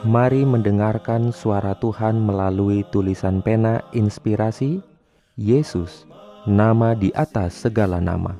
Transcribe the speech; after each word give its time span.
Mari 0.00 0.48
mendengarkan 0.48 1.28
suara 1.28 1.76
Tuhan 1.76 2.24
melalui 2.24 2.88
tulisan 2.88 3.44
pena 3.44 3.84
inspirasi 3.92 4.80
Yesus, 5.36 6.08
nama 6.48 6.96
di 6.96 7.12
atas 7.12 7.68
segala 7.68 8.00
nama. 8.00 8.32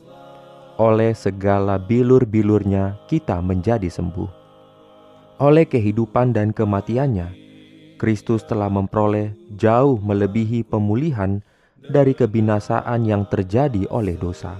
Oleh 0.79 1.13
segala 1.13 1.77
bilur-bilurnya, 1.77 2.97
kita 3.05 3.37
menjadi 3.43 3.91
sembuh. 3.91 4.31
Oleh 5.37 5.69
kehidupan 5.69 6.33
dan 6.33 6.49
kematiannya, 6.49 7.43
Kristus 8.01 8.41
telah 8.47 8.71
memperoleh 8.71 9.35
jauh 9.53 10.01
melebihi 10.01 10.65
pemulihan 10.65 11.43
dari 11.83 12.15
kebinasaan 12.15 13.05
yang 13.05 13.27
terjadi 13.27 13.85
oleh 13.91 14.17
dosa. 14.17 14.57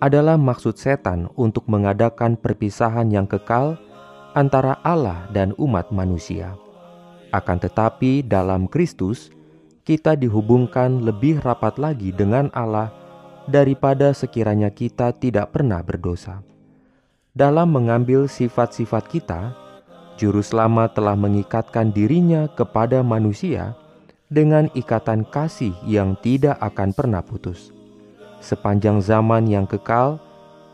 Adalah 0.00 0.40
maksud 0.40 0.80
setan 0.80 1.28
untuk 1.36 1.68
mengadakan 1.68 2.38
perpisahan 2.38 3.12
yang 3.12 3.28
kekal 3.28 3.76
antara 4.32 4.80
Allah 4.80 5.28
dan 5.34 5.52
umat 5.60 5.92
manusia. 5.92 6.56
Akan 7.30 7.60
tetapi, 7.60 8.24
dalam 8.24 8.66
Kristus 8.66 9.30
kita 9.84 10.12
dihubungkan 10.16 11.00
lebih 11.00 11.40
rapat 11.40 11.80
lagi 11.80 12.12
dengan 12.12 12.52
Allah 12.52 12.92
daripada 13.48 14.12
sekiranya 14.12 14.68
kita 14.68 15.16
tidak 15.16 15.56
pernah 15.56 15.80
berdosa. 15.80 16.44
Dalam 17.32 17.72
mengambil 17.72 18.26
sifat-sifat 18.28 19.04
kita, 19.08 19.54
Juru 20.20 20.44
Selamat 20.44 20.92
telah 20.92 21.16
mengikatkan 21.16 21.96
dirinya 21.96 22.44
kepada 22.52 23.00
manusia 23.00 23.72
dengan 24.28 24.68
ikatan 24.76 25.24
kasih 25.24 25.72
yang 25.88 26.12
tidak 26.20 26.60
akan 26.60 26.92
pernah 26.92 27.24
putus. 27.24 27.72
Sepanjang 28.44 29.00
zaman 29.00 29.48
yang 29.48 29.64
kekal, 29.64 30.20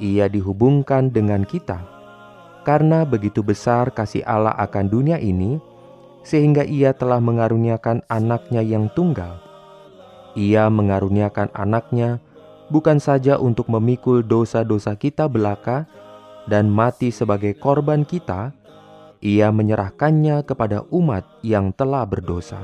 ia 0.03 0.27
dihubungkan 0.27 1.09
dengan 1.15 1.47
kita. 1.47 1.79
Karena 2.67 3.07
begitu 3.07 3.47
besar 3.47 3.95
kasih 3.95 4.27
Allah 4.27 4.53
akan 4.59 4.91
dunia 4.91 5.23
ini, 5.23 5.63
sehingga 6.27 6.67
ia 6.67 6.91
telah 6.91 7.23
mengaruniakan 7.23 8.03
anaknya 8.11 8.67
yang 8.67 8.91
tunggal. 8.91 9.39
Ia 10.35 10.67
mengaruniakan 10.67 11.55
anaknya 11.55 12.19
bukan 12.67 12.99
saja 12.99 13.39
untuk 13.39 13.71
memikul 13.71 14.27
dosa-dosa 14.27 14.99
kita 14.99 15.31
belaka 15.31 15.87
dan 16.51 16.67
mati 16.67 17.15
sebagai 17.15 17.55
korban 17.55 18.03
kita, 18.03 18.51
ia 19.23 19.55
menyerahkannya 19.55 20.43
kepada 20.43 20.83
umat 20.91 21.23
yang 21.47 21.71
telah 21.71 22.03
berdosa. 22.03 22.59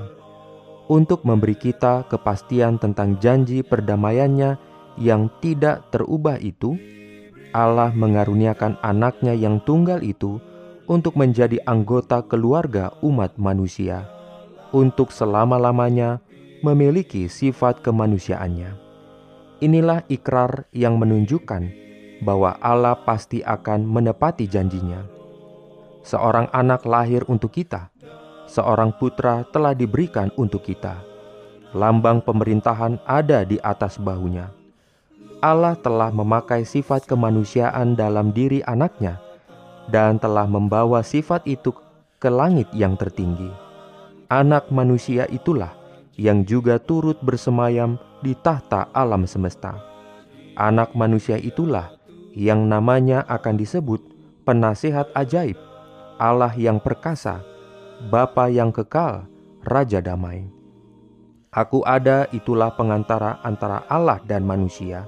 Untuk 0.90 1.22
memberi 1.22 1.54
kita 1.54 2.04
kepastian 2.10 2.82
tentang 2.82 3.16
janji 3.22 3.62
perdamaiannya 3.62 4.58
yang 4.98 5.30
tidak 5.38 5.88
terubah 5.94 6.36
itu, 6.42 6.76
Allah 7.54 7.94
mengaruniakan 7.94 8.76
anaknya 8.82 9.32
yang 9.32 9.62
tunggal 9.62 10.02
itu 10.02 10.42
untuk 10.86 11.14
menjadi 11.14 11.62
anggota 11.62 12.22
keluarga 12.26 12.90
umat 13.02 13.38
manusia, 13.38 14.06
untuk 14.74 15.14
selama-lamanya 15.14 16.18
memiliki 16.62 17.26
sifat 17.26 17.82
kemanusiaannya. 17.82 18.78
Inilah 19.62 20.02
ikrar 20.10 20.66
yang 20.74 20.98
menunjukkan 20.98 21.70
bahwa 22.22 22.58
Allah 22.58 22.98
pasti 22.98 23.42
akan 23.42 23.86
menepati 23.86 24.50
janjinya. 24.50 25.06
Seorang 26.02 26.50
anak 26.50 26.82
lahir 26.82 27.22
untuk 27.30 27.54
kita, 27.54 27.94
seorang 28.50 28.90
putra 28.98 29.46
telah 29.54 29.70
diberikan 29.70 30.34
untuk 30.34 30.66
kita. 30.66 30.98
Lambang 31.72 32.20
pemerintahan 32.26 32.98
ada 33.06 33.46
di 33.46 33.56
atas 33.62 34.02
bahunya. 34.02 34.50
Allah 35.42 35.74
telah 35.78 36.10
memakai 36.14 36.62
sifat 36.62 37.06
kemanusiaan 37.06 37.98
dalam 37.98 38.30
diri 38.30 38.62
anaknya 38.62 39.18
dan 39.90 40.20
telah 40.20 40.46
membawa 40.46 41.02
sifat 41.02 41.46
itu 41.48 41.74
ke 42.22 42.30
langit 42.30 42.70
yang 42.76 42.94
tertinggi. 42.94 43.50
Anak 44.30 44.70
manusia 44.70 45.26
itulah 45.28 45.74
yang 46.16 46.46
juga 46.46 46.78
turut 46.78 47.18
bersemayam 47.24 47.98
di 48.22 48.36
tahta 48.38 48.88
alam 48.94 49.26
semesta. 49.26 49.76
Anak 50.54 50.94
manusia 50.94 51.40
itulah 51.40 51.96
yang 52.32 52.68
namanya 52.68 53.24
akan 53.28 53.58
disebut 53.60 54.00
penasihat 54.44 55.08
ajaib, 55.16 55.56
Allah 56.16 56.52
yang 56.56 56.78
perkasa, 56.78 57.42
Bapa 58.08 58.48
yang 58.48 58.70
kekal, 58.74 59.26
Raja 59.62 60.02
damai. 60.02 60.48
Aku 61.52 61.84
ada 61.84 62.26
itulah 62.32 62.72
pengantara 62.72 63.36
antara 63.44 63.84
Allah 63.86 64.18
dan 64.24 64.42
manusia, 64.48 65.04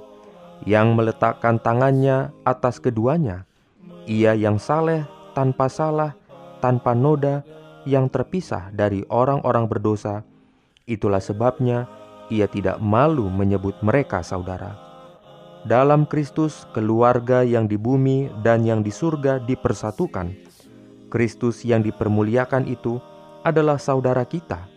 yang 0.68 0.92
meletakkan 0.92 1.56
tangannya 1.56 2.30
atas 2.44 2.76
keduanya, 2.76 3.48
ia 4.04 4.36
yang 4.36 4.60
saleh 4.60 5.04
tanpa 5.32 5.68
salah, 5.72 6.12
tanpa 6.60 6.92
noda, 6.92 7.44
yang 7.84 8.08
terpisah 8.08 8.72
dari 8.72 9.04
orang-orang 9.12 9.68
berdosa. 9.68 10.24
Itulah 10.84 11.20
sebabnya 11.20 11.88
ia 12.28 12.48
tidak 12.48 12.80
malu 12.80 13.28
menyebut 13.28 13.76
mereka 13.84 14.24
saudara. 14.24 14.76
Dalam 15.64 16.04
Kristus, 16.04 16.68
keluarga 16.76 17.40
yang 17.40 17.64
di 17.64 17.80
bumi 17.80 18.28
dan 18.44 18.68
yang 18.68 18.84
di 18.84 18.92
surga 18.92 19.40
dipersatukan. 19.40 20.36
Kristus 21.08 21.64
yang 21.64 21.80
dipermuliakan 21.80 22.68
itu 22.68 23.00
adalah 23.44 23.80
saudara 23.80 24.28
kita. 24.28 24.68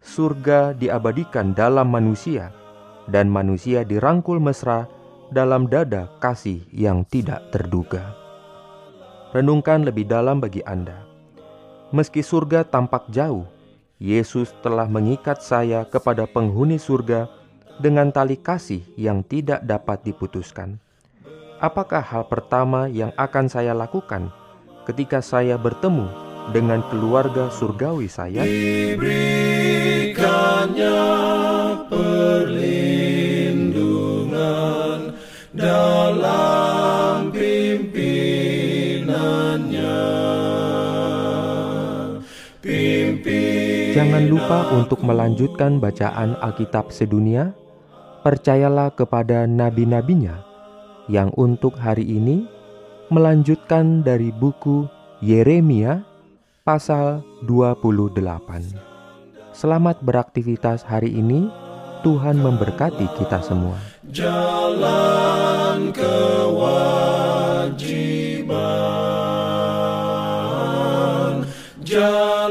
Surga 0.00 0.72
diabadikan 0.72 1.52
dalam 1.52 1.92
manusia, 1.92 2.48
dan 3.12 3.28
manusia 3.28 3.84
dirangkul 3.84 4.40
mesra 4.40 4.88
dalam 5.28 5.68
dada 5.68 6.08
kasih 6.20 6.64
yang 6.72 7.04
tidak 7.08 7.44
terduga 7.52 8.21
renungkan 9.32 9.82
lebih 9.82 10.04
dalam 10.04 10.38
bagi 10.38 10.60
Anda. 10.68 11.08
Meski 11.92 12.20
surga 12.20 12.68
tampak 12.68 13.08
jauh, 13.08 13.48
Yesus 13.96 14.52
telah 14.60 14.88
mengikat 14.88 15.40
saya 15.40 15.88
kepada 15.88 16.28
penghuni 16.28 16.76
surga 16.76 17.28
dengan 17.80 18.12
tali 18.12 18.36
kasih 18.36 18.84
yang 19.00 19.24
tidak 19.24 19.64
dapat 19.64 20.04
diputuskan. 20.04 20.78
apakah 21.62 22.02
hal 22.02 22.26
pertama 22.26 22.90
yang 22.90 23.14
akan 23.14 23.46
saya 23.46 23.70
lakukan 23.70 24.34
ketika 24.82 25.22
saya 25.22 25.54
bertemu 25.54 26.10
dengan 26.50 26.82
keluarga 26.90 27.54
surgawi 27.54 28.10
saya? 28.10 28.42
Dalam 35.52 36.42
Pimpin 42.62 43.90
Jangan 43.92 44.24
lupa 44.30 44.70
untuk 44.72 45.02
melanjutkan 45.02 45.82
bacaan 45.82 46.38
Alkitab 46.38 46.94
sedunia. 46.94 47.50
Percayalah 48.22 48.94
kepada 48.94 49.50
nabi-nabinya 49.50 50.46
yang 51.10 51.34
untuk 51.34 51.74
hari 51.74 52.06
ini 52.06 52.46
melanjutkan 53.10 54.06
dari 54.06 54.30
buku 54.30 54.86
Yeremia 55.18 56.06
pasal 56.62 57.26
28. 57.44 58.14
Selamat 59.52 60.00
beraktivitas 60.00 60.80
hari 60.86 61.12
ini. 61.12 61.50
Tuhan 62.06 62.38
memberkati 62.38 63.06
kita 63.18 63.42
semua. 63.46 63.78
jalan 64.10 65.94
kewajiban 65.94 68.31
John. 71.92 72.41